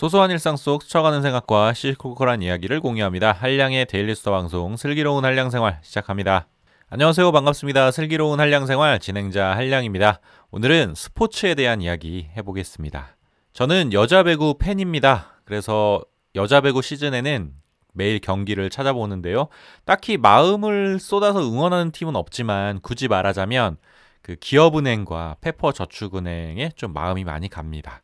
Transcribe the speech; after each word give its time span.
소소한 0.00 0.30
일상 0.30 0.56
속 0.56 0.82
스쳐가는 0.82 1.20
생각과 1.20 1.74
시시콜콜한 1.74 2.40
이야기를 2.40 2.80
공유합니다. 2.80 3.32
한량의 3.32 3.84
Daily 3.84 4.14
스터 4.14 4.30
방송 4.30 4.74
슬기로운 4.78 5.26
한량 5.26 5.50
생활 5.50 5.78
시작합니다. 5.82 6.46
안녕하세요. 6.88 7.30
반갑습니다. 7.30 7.90
슬기로운 7.90 8.40
한량 8.40 8.64
생활 8.64 8.98
진행자 8.98 9.54
한량입니다. 9.56 10.20
오늘은 10.52 10.94
스포츠에 10.96 11.54
대한 11.54 11.82
이야기 11.82 12.30
해보겠습니다. 12.34 13.14
저는 13.52 13.92
여자 13.92 14.22
배구 14.22 14.54
팬입니다. 14.58 15.42
그래서 15.44 16.02
여자 16.34 16.62
배구 16.62 16.80
시즌에는 16.80 17.52
매일 17.92 18.20
경기를 18.20 18.70
찾아보는데요. 18.70 19.48
딱히 19.84 20.16
마음을 20.16 20.98
쏟아서 20.98 21.40
응원하는 21.42 21.90
팀은 21.90 22.16
없지만 22.16 22.80
굳이 22.80 23.06
말하자면 23.06 23.76
그 24.22 24.36
기업은행과 24.36 25.36
페퍼저축은행에 25.42 26.70
좀 26.74 26.94
마음이 26.94 27.24
많이 27.24 27.50
갑니다. 27.50 28.00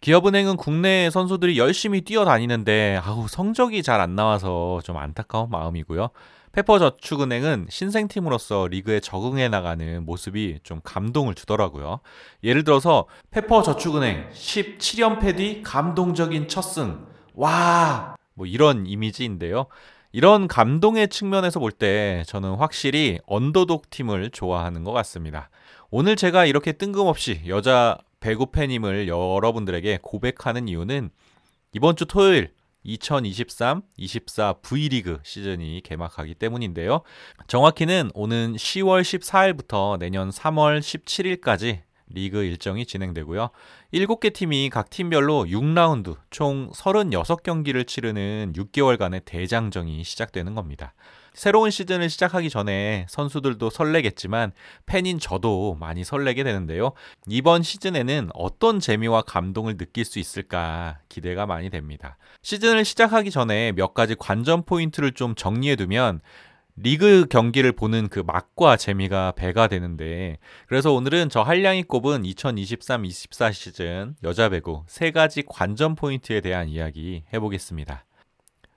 기업은행은 0.00 0.56
국내 0.56 1.10
선수들이 1.10 1.58
열심히 1.58 2.00
뛰어다니는데 2.00 3.00
아우 3.02 3.28
성적이 3.28 3.82
잘 3.82 4.00
안 4.00 4.14
나와서 4.16 4.80
좀 4.82 4.96
안타까운 4.96 5.50
마음이고요. 5.50 6.08
페퍼저축은행은 6.52 7.66
신생팀으로서 7.68 8.66
리그에 8.68 8.98
적응해 9.00 9.48
나가는 9.50 10.04
모습이 10.04 10.60
좀 10.62 10.80
감동을 10.82 11.34
주더라고요. 11.34 12.00
예를 12.42 12.64
들어서 12.64 13.06
페퍼저축은행 13.30 14.30
17연패 14.32 15.36
뒤 15.36 15.62
감동적인 15.62 16.48
첫 16.48 16.62
승. 16.62 17.06
와! 17.34 18.16
뭐 18.34 18.46
이런 18.46 18.86
이미지인데요. 18.86 19.66
이런 20.12 20.48
감동의 20.48 21.08
측면에서 21.08 21.60
볼 21.60 21.72
때 21.72 22.24
저는 22.26 22.54
확실히 22.54 23.18
언더독 23.26 23.90
팀을 23.90 24.30
좋아하는 24.30 24.82
것 24.82 24.92
같습니다. 24.92 25.50
오늘 25.90 26.16
제가 26.16 26.46
이렇게 26.46 26.72
뜬금없이 26.72 27.42
여자 27.46 27.98
배구 28.20 28.52
팬임을 28.52 29.08
여러분들에게 29.08 29.98
고백하는 30.02 30.68
이유는 30.68 31.10
이번 31.72 31.96
주 31.96 32.04
토요일 32.06 32.52
2023-24 32.84 34.62
V리그 34.62 35.18
시즌이 35.22 35.82
개막하기 35.82 36.34
때문인데요. 36.34 37.02
정확히는 37.46 38.10
오는 38.14 38.54
10월 38.54 39.02
14일부터 39.02 39.98
내년 39.98 40.30
3월 40.30 40.80
17일까지 40.80 41.82
리그 42.12 42.42
일정이 42.42 42.86
진행되고요. 42.86 43.50
7개 43.94 44.32
팀이 44.32 44.70
각 44.70 44.90
팀별로 44.90 45.44
6라운드 45.44 46.16
총 46.30 46.70
36경기를 46.72 47.86
치르는 47.86 48.52
6개월간의 48.56 49.24
대장정이 49.24 50.02
시작되는 50.02 50.54
겁니다. 50.54 50.92
새로운 51.34 51.70
시즌을 51.70 52.10
시작하기 52.10 52.50
전에 52.50 53.06
선수들도 53.08 53.70
설레겠지만 53.70 54.52
팬인 54.86 55.18
저도 55.18 55.76
많이 55.78 56.04
설레게 56.04 56.44
되는데요. 56.44 56.92
이번 57.28 57.62
시즌에는 57.62 58.30
어떤 58.34 58.80
재미와 58.80 59.22
감동을 59.22 59.76
느낄 59.76 60.04
수 60.04 60.18
있을까 60.18 60.98
기대가 61.08 61.46
많이 61.46 61.70
됩니다. 61.70 62.16
시즌을 62.42 62.84
시작하기 62.84 63.30
전에 63.30 63.72
몇 63.72 63.94
가지 63.94 64.14
관전 64.14 64.64
포인트를 64.64 65.12
좀 65.12 65.34
정리해 65.34 65.76
두면 65.76 66.20
리그 66.76 67.26
경기를 67.28 67.72
보는 67.72 68.08
그 68.08 68.20
맛과 68.20 68.76
재미가 68.76 69.32
배가 69.32 69.66
되는데 69.66 70.38
그래서 70.66 70.92
오늘은 70.92 71.28
저 71.28 71.42
한량이 71.42 71.82
꼽은 71.82 72.22
2023-24 72.22 73.52
시즌 73.52 74.16
여자 74.22 74.48
배구 74.48 74.84
세 74.86 75.10
가지 75.10 75.42
관전 75.46 75.94
포인트에 75.94 76.40
대한 76.40 76.68
이야기 76.68 77.24
해보겠습니다. 77.34 78.04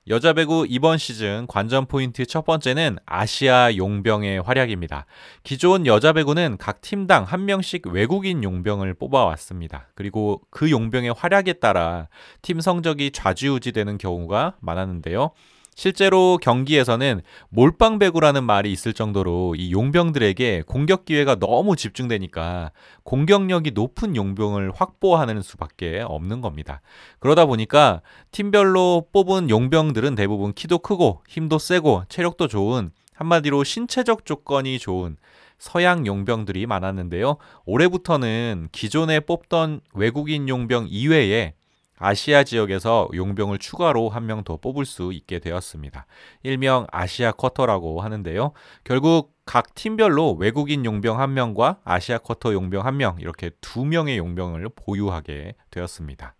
여자 0.09 0.33
배구 0.33 0.65
이번 0.67 0.97
시즌 0.97 1.47
관전 1.47 1.85
포인트 1.85 2.25
첫 2.25 2.43
번째는 2.43 2.97
아시아 3.05 3.73
용병의 3.77 4.41
활약입니다. 4.41 5.05
기존 5.43 5.85
여자 5.85 6.11
배구는 6.11 6.57
각 6.59 6.81
팀당 6.81 7.23
한 7.23 7.45
명씩 7.45 7.87
외국인 7.87 8.43
용병을 8.43 8.95
뽑아왔습니다. 8.95 9.87
그리고 9.95 10.41
그 10.49 10.69
용병의 10.69 11.13
활약에 11.13 11.53
따라 11.53 12.09
팀 12.41 12.59
성적이 12.59 13.11
좌지우지되는 13.11 13.97
경우가 13.97 14.57
많았는데요. 14.59 15.31
실제로 15.75 16.37
경기에서는 16.41 17.21
몰빵 17.49 17.99
배구라는 17.99 18.43
말이 18.43 18.71
있을 18.71 18.93
정도로 18.93 19.55
이 19.55 19.71
용병들에게 19.71 20.63
공격 20.67 21.05
기회가 21.05 21.35
너무 21.35 21.75
집중되니까 21.75 22.71
공격력이 23.03 23.71
높은 23.71 24.15
용병을 24.15 24.71
확보하는 24.75 25.41
수밖에 25.41 26.01
없는 26.01 26.41
겁니다. 26.41 26.81
그러다 27.19 27.45
보니까 27.45 28.01
팀별로 28.31 29.07
뽑은 29.11 29.49
용병들은 29.49 30.15
대부분 30.15 30.53
키도 30.53 30.79
크고 30.79 31.23
힘도 31.27 31.57
세고 31.57 32.03
체력도 32.09 32.47
좋은 32.47 32.91
한마디로 33.13 33.63
신체적 33.63 34.25
조건이 34.25 34.79
좋은 34.79 35.17
서양 35.57 36.05
용병들이 36.05 36.65
많았는데요. 36.65 37.37
올해부터는 37.65 38.67
기존에 38.71 39.21
뽑던 39.21 39.81
외국인 39.93 40.49
용병 40.49 40.87
이외에 40.89 41.53
아시아 41.97 42.43
지역에서 42.43 43.07
용병을 43.13 43.59
추가로 43.59 44.09
한 44.09 44.23
명 44.25 44.43
더 44.43 44.57
뽑을 44.57 44.85
수 44.85 45.11
있게 45.13 45.39
되었습니다. 45.39 46.05
일명 46.43 46.87
아시아 46.91 47.31
쿼터라고 47.31 48.01
하는데요. 48.01 48.51
결국 48.83 49.33
각 49.45 49.75
팀별로 49.75 50.33
외국인 50.33 50.85
용병 50.85 51.19
한 51.19 51.33
명과 51.33 51.79
아시아 51.83 52.17
쿼터 52.17 52.53
용병 52.53 52.85
한 52.85 52.97
명 52.97 53.17
이렇게 53.19 53.51
두 53.61 53.85
명의 53.85 54.17
용병을 54.17 54.69
보유하게 54.75 55.55
되었습니다. 55.71 56.35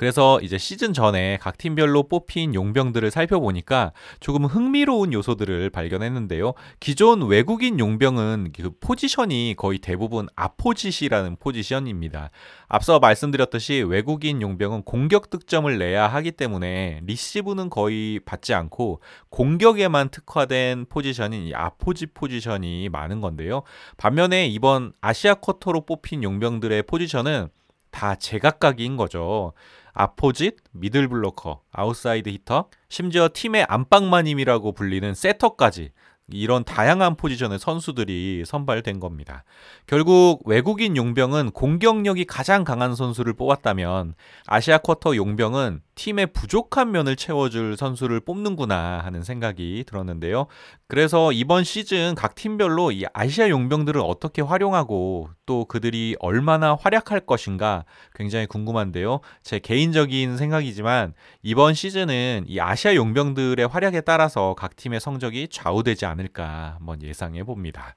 그래서 0.00 0.40
이제 0.40 0.56
시즌 0.56 0.94
전에 0.94 1.36
각 1.42 1.58
팀별로 1.58 2.04
뽑힌 2.04 2.54
용병들을 2.54 3.10
살펴보니까 3.10 3.92
조금 4.18 4.46
흥미로운 4.46 5.12
요소들을 5.12 5.68
발견했는데요. 5.68 6.54
기존 6.80 7.28
외국인 7.28 7.78
용병은 7.78 8.52
그 8.56 8.70
포지션이 8.80 9.56
거의 9.58 9.78
대부분 9.78 10.26
아포짓이라는 10.36 11.36
포지션입니다. 11.38 12.30
앞서 12.68 12.98
말씀드렸듯이 12.98 13.84
외국인 13.86 14.40
용병은 14.40 14.84
공격 14.84 15.28
득점을 15.28 15.78
내야 15.78 16.08
하기 16.08 16.32
때문에 16.32 17.02
리시브는 17.04 17.68
거의 17.68 18.20
받지 18.24 18.54
않고 18.54 19.02
공격에만 19.28 20.08
특화된 20.08 20.86
포지션인 20.88 21.46
이 21.46 21.52
아포짓 21.54 22.14
포지션이 22.14 22.88
많은 22.88 23.20
건데요. 23.20 23.64
반면에 23.98 24.46
이번 24.46 24.94
아시아 25.02 25.34
쿼터로 25.34 25.84
뽑힌 25.84 26.22
용병들의 26.22 26.84
포지션은 26.84 27.50
다 27.90 28.14
제각각인 28.14 28.96
거죠. 28.96 29.52
opposite, 29.92 30.56
middle 30.72 31.08
blocker, 31.08 31.62
outside 31.72 32.28
hitter, 32.28 32.68
심지어 32.88 33.28
팀의 33.32 33.66
안방마님이라고 33.68 34.72
불리는 34.72 35.14
세터까지 35.14 35.90
이런 36.32 36.64
다양한 36.64 37.16
포지션의 37.16 37.58
선수들이 37.58 38.44
선발된 38.46 39.00
겁니다. 39.00 39.44
결국 39.86 40.42
외국인 40.46 40.96
용병은 40.96 41.50
공격력이 41.50 42.24
가장 42.24 42.64
강한 42.64 42.94
선수를 42.94 43.32
뽑았다면 43.32 44.14
아시아 44.46 44.78
쿼터 44.78 45.16
용병은 45.16 45.82
팀의 46.00 46.28
부족한 46.28 46.92
면을 46.92 47.14
채워줄 47.14 47.76
선수를 47.76 48.20
뽑는구나 48.20 49.00
하는 49.04 49.22
생각이 49.22 49.84
들었는데요. 49.86 50.46
그래서 50.88 51.30
이번 51.30 51.62
시즌 51.62 52.14
각 52.14 52.34
팀별로 52.34 52.90
이 52.90 53.04
아시아 53.12 53.50
용병들을 53.50 54.00
어떻게 54.00 54.40
활용하고 54.40 55.28
또 55.44 55.66
그들이 55.66 56.16
얼마나 56.18 56.74
활약할 56.74 57.20
것인가 57.20 57.84
굉장히 58.14 58.46
궁금한데요. 58.46 59.20
제 59.42 59.58
개인적인 59.58 60.38
생각이지만 60.38 61.12
이번 61.42 61.74
시즌은 61.74 62.44
이 62.46 62.58
아시아 62.60 62.94
용병들의 62.94 63.68
활약에 63.68 64.00
따라서 64.00 64.54
각 64.56 64.76
팀의 64.76 65.00
성적이 65.00 65.48
좌우되지 65.48 66.06
않을까 66.06 66.76
한번 66.78 67.02
예상해 67.02 67.44
봅니다. 67.44 67.94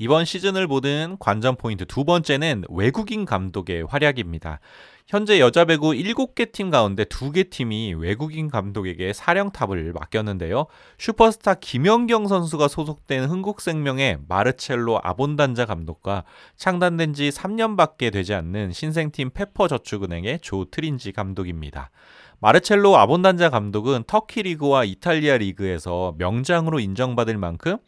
이번 0.00 0.24
시즌을 0.24 0.68
보든 0.68 1.16
관전 1.18 1.56
포인트 1.56 1.84
두 1.84 2.04
번째는 2.04 2.64
외국인 2.68 3.24
감독의 3.24 3.84
활약입니다. 3.88 4.60
현재 5.08 5.40
여자 5.40 5.64
배구 5.64 5.92
7개 5.92 6.52
팀 6.52 6.70
가운데 6.70 7.02
2개 7.02 7.50
팀이 7.50 7.94
외국인 7.94 8.48
감독에게 8.48 9.12
사령탑을 9.12 9.92
맡겼는데요. 9.94 10.66
슈퍼스타 10.98 11.54
김연경 11.54 12.28
선수가 12.28 12.68
소속된 12.68 13.24
흥국생명의 13.24 14.18
마르첼로 14.28 15.00
아본단자 15.02 15.64
감독과 15.64 16.22
창단된 16.56 17.14
지 17.14 17.30
3년밖에 17.30 18.12
되지 18.12 18.34
않는 18.34 18.72
신생팀 18.72 19.30
페퍼저축은행의 19.30 20.40
조 20.42 20.66
트린지 20.66 21.10
감독입니다. 21.10 21.90
마르첼로 22.38 22.96
아본단자 22.96 23.50
감독은 23.50 24.04
터키 24.06 24.44
리그와 24.44 24.84
이탈리아 24.84 25.38
리그에서 25.38 26.14
명장으로 26.18 26.78
인정받을 26.78 27.36
만큼 27.36 27.78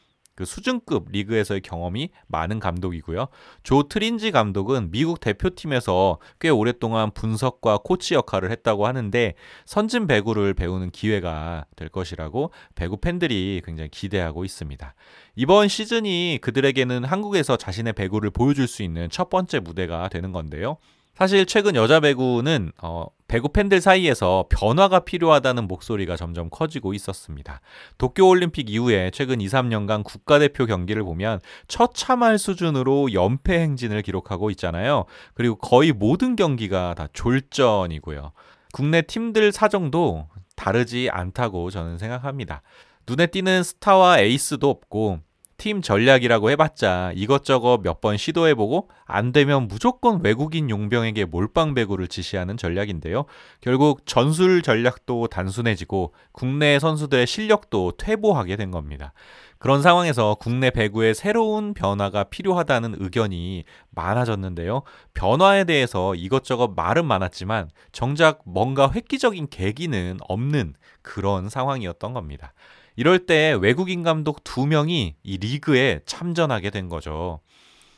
그 0.41 0.47
수준급 0.47 1.09
리그에서의 1.11 1.61
경험이 1.61 2.09
많은 2.29 2.61
감독이고요. 2.61 3.27
조 3.63 3.83
트린지 3.83 4.31
감독은 4.31 4.91
미국 4.91 5.21
대표팀에서 5.21 6.19
꽤 6.41 6.49
오랫동안 6.49 7.11
분석과 7.11 7.81
코치 7.85 8.15
역할을 8.15 8.51
했다고 8.51 8.87
하는데 8.87 9.35
선진 9.67 10.07
배구를 10.07 10.55
배우는 10.55 10.93
기회가 10.93 11.67
될 11.77 11.91
것이라고 11.91 12.53
배구 12.75 13.03
팬들이 13.03 13.61
굉장히 13.67 13.91
기대하고 13.91 14.47
있습니다. 14.47 14.95
이번 15.37 15.69
시즌이 15.69 16.39
그들에게는 16.41 17.05
한국에서 17.05 17.59
자신의 17.59 17.93
배구를 17.93 18.31
보여줄 18.31 18.67
수 18.67 18.83
있는 18.83 19.11
첫 19.11 19.29
번째 19.29 19.61
무대가 19.61 20.09
되는 20.09 20.33
건데요. 20.33 20.79
사실 21.21 21.45
최근 21.45 21.77
여자 21.77 22.01
배구는 22.01 22.73
어, 22.81 23.05
배구 23.29 23.51
팬들 23.51 23.83
사이에서 23.83 24.47
변화가 24.49 25.01
필요하다는 25.01 25.69
목소리가 25.69 26.17
점점 26.17 26.49
커지고 26.49 26.95
있었습니다. 26.95 27.61
도쿄올림픽 27.99 28.71
이후에 28.71 29.11
최근 29.13 29.43
2, 29.43 29.47
3년간 29.49 30.03
국가대표 30.03 30.65
경기를 30.65 31.03
보면 31.03 31.41
처참할 31.69 32.39
수준으로 32.39 33.13
연패 33.13 33.53
행진을 33.53 34.01
기록하고 34.01 34.49
있잖아요. 34.53 35.05
그리고 35.35 35.57
거의 35.57 35.93
모든 35.93 36.37
경기가 36.37 36.95
다 36.95 37.09
졸전이고요. 37.13 38.33
국내 38.73 39.03
팀들 39.03 39.53
사정도 39.53 40.27
다르지 40.57 41.11
않다고 41.13 41.69
저는 41.69 41.99
생각합니다. 41.99 42.63
눈에 43.07 43.27
띄는 43.27 43.63
스타와 43.63 44.21
에이스도 44.21 44.71
없고 44.71 45.21
팀 45.61 45.83
전략이라고 45.83 46.51
해봤자 46.51 47.13
이것저것 47.15 47.81
몇 47.83 48.01
번 48.01 48.17
시도해보고 48.17 48.89
안 49.05 49.31
되면 49.31 49.69
무조건 49.69 50.25
외국인 50.25 50.71
용병에게 50.71 51.27
몰빵 51.27 51.75
배구를 51.75 52.09
지시하는 52.09 52.57
전략인데요. 52.57 53.27
결국 53.61 54.07
전술 54.07 54.63
전략도 54.63 55.27
단순해지고 55.27 56.15
국내 56.33 56.79
선수들의 56.79 57.27
실력도 57.27 57.93
퇴보하게 57.99 58.57
된 58.57 58.71
겁니다. 58.71 59.13
그런 59.59 59.83
상황에서 59.83 60.37
국내 60.41 60.71
배구에 60.71 61.13
새로운 61.13 61.75
변화가 61.75 62.25
필요하다는 62.25 62.95
의견이 62.99 63.65
많아졌는데요. 63.91 64.81
변화에 65.13 65.65
대해서 65.65 66.15
이것저것 66.15 66.73
말은 66.75 67.05
많았지만 67.05 67.69
정작 67.93 68.41
뭔가 68.47 68.91
획기적인 68.91 69.49
계기는 69.51 70.17
없는 70.27 70.73
그런 71.03 71.51
상황이었던 71.51 72.15
겁니다. 72.15 72.55
이럴 72.97 73.21
때 73.27 73.57
외국인 73.61 74.03
감독 74.03 74.45
두 74.45 74.67
명이 74.67 75.17
이 75.23 75.39
리그에 75.39 76.01
참전하게 76.07 76.71
된 76.71 76.89
거죠. 76.89 77.41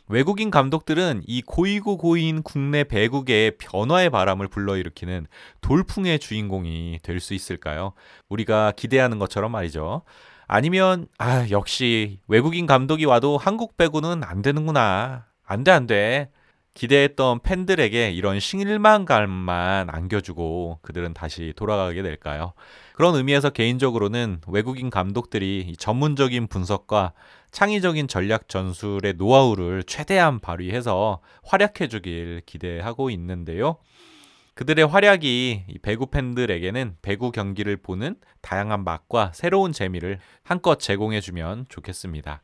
외국인 0.08 0.50
감독들은 0.50 1.22
이 1.26 1.42
고이고 1.42 1.96
고인 1.96 2.42
국내 2.42 2.84
배국의 2.84 3.56
변화의 3.58 4.10
바람을 4.10 4.48
불러일으키는 4.48 5.26
돌풍의 5.62 6.18
주인공이 6.18 6.98
될 7.02 7.20
수 7.20 7.34
있을까요? 7.34 7.92
우리가 8.28 8.72
기대하는 8.76 9.18
것처럼 9.18 9.52
말이죠. 9.52 10.02
아니면 10.46 11.06
아 11.18 11.48
역시 11.50 12.18
외국인 12.28 12.66
감독이 12.66 13.04
와도 13.06 13.38
한국 13.38 13.76
배구는 13.76 14.22
안 14.24 14.42
되는구나. 14.42 15.26
안 15.44 15.64
돼, 15.64 15.70
안 15.70 15.86
돼. 15.86 16.30
기대했던 16.74 17.40
팬들에게 17.40 18.10
이런 18.10 18.40
실망감만 18.40 19.88
안겨주고 19.90 20.80
그들은 20.82 21.14
다시 21.14 21.52
돌아가게 21.56 22.02
될까요? 22.02 22.52
그런 22.92 23.14
의미에서 23.14 23.50
개인적으로는 23.50 24.40
외국인 24.46 24.90
감독들이 24.90 25.74
전문적인 25.78 26.46
분석과 26.46 27.12
창의적인 27.50 28.08
전략 28.08 28.48
전술의 28.48 29.14
노하우를 29.16 29.84
최대한 29.84 30.40
발휘해서 30.40 31.20
활약해 31.44 31.88
주길 31.88 32.42
기대하고 32.46 33.10
있는데요. 33.10 33.76
그들의 34.54 34.86
활약이 34.86 35.64
배구 35.80 36.06
팬들에게는 36.06 36.96
배구 37.00 37.32
경기를 37.32 37.78
보는 37.78 38.16
다양한 38.42 38.84
맛과 38.84 39.32
새로운 39.34 39.72
재미를 39.72 40.18
한껏 40.42 40.78
제공해 40.78 41.20
주면 41.20 41.64
좋겠습니다. 41.68 42.42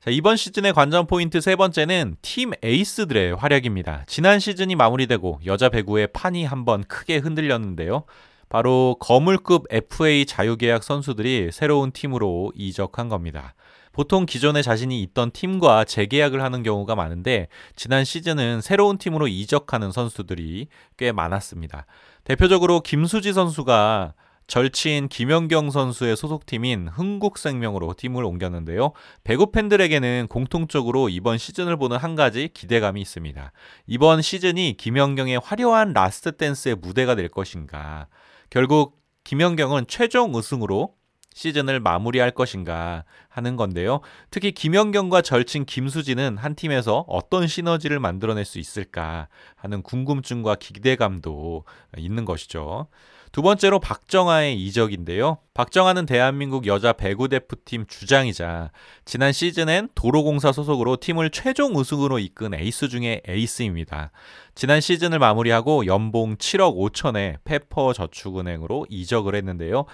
자, 0.00 0.10
이번 0.10 0.36
시즌의 0.36 0.74
관전 0.74 1.06
포인트 1.06 1.40
세 1.40 1.56
번째는 1.56 2.16
팀 2.20 2.52
에이스들의 2.62 3.36
활약입니다. 3.36 4.04
지난 4.06 4.38
시즌이 4.38 4.74
마무리되고 4.74 5.40
여자 5.46 5.68
배구의 5.68 6.08
판이 6.08 6.44
한번 6.44 6.84
크게 6.84 7.18
흔들렸는데요. 7.18 8.04
바로 8.48 8.96
거물급 9.00 9.64
FA 9.70 10.26
자유계약 10.26 10.82
선수들이 10.82 11.50
새로운 11.52 11.90
팀으로 11.92 12.52
이적한 12.54 13.08
겁니다. 13.08 13.54
보통 13.92 14.26
기존에 14.26 14.60
자신이 14.60 15.00
있던 15.02 15.30
팀과 15.30 15.84
재계약을 15.84 16.42
하는 16.42 16.62
경우가 16.62 16.96
많은데 16.96 17.48
지난 17.76 18.04
시즌은 18.04 18.60
새로운 18.60 18.98
팀으로 18.98 19.28
이적하는 19.28 19.92
선수들이 19.92 20.66
꽤 20.96 21.12
많았습니다. 21.12 21.86
대표적으로 22.24 22.80
김수지 22.80 23.32
선수가 23.32 24.14
절친 24.46 25.08
김연경 25.08 25.70
선수의 25.70 26.16
소속팀인 26.16 26.88
흥국생명으로 26.88 27.94
팀을 27.96 28.24
옮겼는데요. 28.24 28.92
배구 29.24 29.52
팬들에게는 29.52 30.26
공통적으로 30.28 31.08
이번 31.08 31.38
시즌을 31.38 31.76
보는 31.76 31.96
한 31.96 32.14
가지 32.14 32.50
기대감이 32.52 33.00
있습니다. 33.00 33.52
이번 33.86 34.22
시즌이 34.22 34.76
김연경의 34.76 35.40
화려한 35.42 35.92
last 35.92 36.36
dance의 36.36 36.76
무대가 36.76 37.14
될 37.14 37.28
것인가. 37.28 38.08
결국 38.50 39.00
김연경은 39.24 39.86
최종 39.88 40.34
우승으로 40.34 40.94
시즌을 41.34 41.80
마무리할 41.80 42.30
것인가 42.30 43.04
하는 43.28 43.56
건데요. 43.56 44.00
특히 44.30 44.52
김연경과 44.52 45.20
절친 45.22 45.64
김수진은 45.64 46.38
한 46.38 46.54
팀에서 46.54 47.04
어떤 47.08 47.48
시너지를 47.48 47.98
만들어낼 47.98 48.44
수 48.44 48.60
있을까 48.60 49.28
하는 49.56 49.82
궁금증과 49.82 50.54
기대감도 50.56 51.64
있는 51.96 52.24
것이죠. 52.24 52.86
두 53.34 53.42
번째로 53.42 53.80
박정아의 53.80 54.64
이적인데요. 54.64 55.38
박정아는 55.54 56.06
대한민국 56.06 56.68
여자 56.68 56.92
배구 56.92 57.28
대표팀 57.28 57.86
주장이자 57.88 58.70
지난 59.04 59.32
시즌엔 59.32 59.88
도로공사 59.96 60.52
소속으로 60.52 60.98
팀을 60.98 61.30
최종 61.30 61.74
우승으로 61.74 62.20
이끈 62.20 62.54
에이스 62.54 62.86
중의 62.86 63.22
에이스입니다. 63.26 64.12
지난 64.54 64.80
시즌을 64.80 65.18
마무리하고 65.18 65.86
연봉 65.86 66.36
7억 66.36 66.76
5천에 66.76 67.38
페퍼 67.42 67.92
저축은행으로 67.92 68.86
이적을 68.88 69.34
했는데요. 69.34 69.86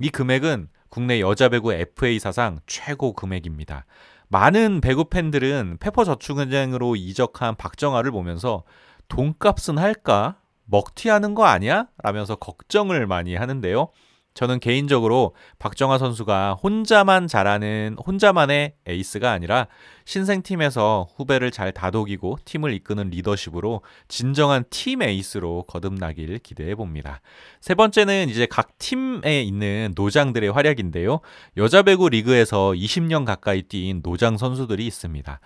이 0.00 0.08
금액은 0.08 0.68
국내 0.88 1.20
여자 1.20 1.48
배구 1.48 1.74
FA 1.74 2.18
사상 2.18 2.58
최고 2.66 3.12
금액입니다. 3.12 3.86
많은 4.26 4.80
배구 4.80 5.04
팬들은 5.04 5.76
페퍼 5.78 6.02
저축은행으로 6.02 6.96
이적한 6.96 7.54
박정아를 7.54 8.10
보면서 8.10 8.64
돈값은 9.06 9.78
할까? 9.78 10.40
먹튀하는 10.68 11.34
거 11.34 11.44
아니야? 11.44 11.86
라면서 12.02 12.36
걱정을 12.36 13.06
많이 13.06 13.34
하는데요. 13.34 13.88
저는 14.38 14.60
개인적으로 14.60 15.34
박정아 15.58 15.98
선수가 15.98 16.58
혼자만 16.62 17.26
잘하는 17.26 17.96
혼자만의 18.06 18.74
에이스가 18.86 19.32
아니라 19.32 19.66
신생팀에서 20.04 21.08
후배를 21.16 21.50
잘 21.50 21.72
다독이고 21.72 22.38
팀을 22.44 22.72
이끄는 22.74 23.10
리더십으로 23.10 23.82
진정한 24.06 24.62
팀 24.70 25.02
에이스로 25.02 25.64
거듭나길 25.66 26.38
기대해 26.38 26.76
봅니다. 26.76 27.20
세 27.60 27.74
번째는 27.74 28.28
이제 28.28 28.46
각 28.46 28.78
팀에 28.78 29.42
있는 29.42 29.92
노장들의 29.96 30.52
활약인데요. 30.52 31.18
여자 31.56 31.82
배구 31.82 32.10
리그에서 32.10 32.70
20년 32.76 33.24
가까이 33.24 33.62
뛴 33.62 34.02
노장 34.04 34.36
선수들이 34.36 34.86
있습니다. 34.86 35.40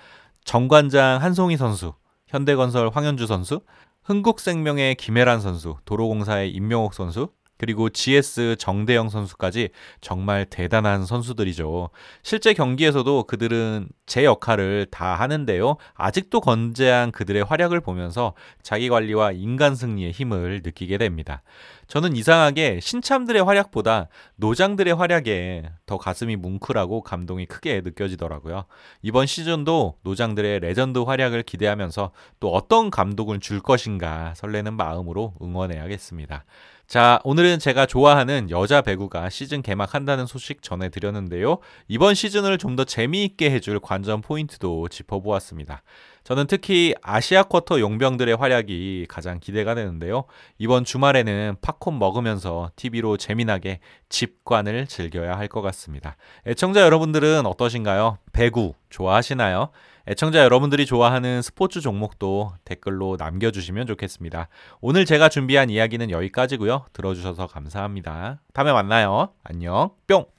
정관장 0.45 1.23
한송희 1.23 1.57
선수, 1.57 1.95
현대건설 2.27 2.91
황현주 2.93 3.27
선수, 3.27 3.63
흥국생명의 4.05 4.97
김해란 4.97 5.41
선수, 5.41 5.77
도로공사의 5.85 6.51
임명옥 6.51 6.93
선수, 6.93 7.29
그리고 7.63 7.89
GS 7.89 8.57
정대영 8.59 9.09
선수까지 9.09 9.69
정말 10.01 10.47
대단한 10.47 11.07
선수들이죠. 11.07 11.91
실제 12.25 12.55
경기에서도 12.55 13.23
그들은 13.23 13.87
제 14.05 14.25
역할을 14.25 14.89
다 14.91 15.15
하는데요. 15.15 15.77
아직도 15.95 16.41
건재한 16.41 17.13
그들의 17.13 17.45
활약을 17.45 17.81
보면서 17.81 18.35
자기 18.65 18.89
관리와 18.89 19.31
인간 19.31 19.77
승리의 19.77 20.11
힘을 20.11 20.63
느끼게 20.65 20.99
됩니다. 20.99 21.45
저는 21.87 22.17
이상하게 22.17 22.81
신참들의 22.81 23.45
활약보다 23.45 24.09
노장들의 24.37 24.95
활약에 24.95 25.71
더 25.87 25.99
가슴이 25.99 26.35
뭉클하고 26.35 27.03
감동이 27.03 27.47
크게 27.47 27.83
느껴지더라고요. 27.85 28.65
이번 29.03 29.27
시즌도 29.27 29.99
노장들의 30.03 30.59
레전드 30.59 30.99
활약을 30.99 31.45
기대하면서 31.45 32.11
또 32.41 32.53
어떤 32.53 32.91
감독을 32.91 33.39
줄 33.39 33.61
것인가 33.61 34.35
설레는 34.35 34.75
마음으로 34.75 35.35
응원해야겠습니다. 35.41 36.45
자, 36.87 37.21
오늘 37.25 37.47
은 37.53 37.59
제가 37.59 37.87
좋아하는 37.87 38.51
여자 38.51 38.81
배구가 38.83 39.31
시즌 39.31 39.63
개막한다는 39.63 40.27
소식 40.27 40.63
전해드렸는데요. 40.63 41.59
이번 41.89 42.15
시즌을 42.15 42.59
좀 42.59 42.73
더 42.73 42.85
재미있게 42.85 43.51
해줄 43.51 43.79
관전 43.81 44.23
포인트도 44.23 44.89
짚어보았습니다. 44.89 45.83
저는 46.25 46.47
특히 46.47 46.95
아시아 47.03 47.43
쿼터 47.45 47.81
용병들의 47.81 48.37
활약이 48.37 49.07
가장 49.09 49.41
기대가 49.41 49.75
되는데요. 49.75 50.25
이번 50.59 50.85
주말에는 50.85 51.57
팝콘 51.61 51.99
먹으면서 51.99 52.71
TV로 52.77 53.17
재미나게 53.17 53.81
집관을 54.09 54.87
즐겨야 54.87 55.37
할 55.37 55.49
것 55.49 55.61
같습니다. 55.61 56.17
애청자 56.47 56.81
여러분들은 56.83 57.45
어떠신가요? 57.45 58.19
배구 58.33 58.75
좋아하시나요? 58.89 59.71
애청자 60.09 60.41
여러분들이 60.43 60.87
좋아하는 60.87 61.43
스포츠 61.43 61.81
종목도 61.81 62.55
댓글로 62.65 63.17
남겨주시면 63.19 63.87
좋겠습니다. 63.87 64.49
오늘 64.81 65.05
제가 65.05 65.29
준비한 65.29 65.69
이야기는 65.71 66.11
여기까지고요. 66.11 66.87
들어주셔서 66.93 67.47
감사합니다. 67.49 68.41
다음에 68.55 68.73
만나요. 68.73 69.29
안녕. 69.45 69.91
뿅! 70.09 70.32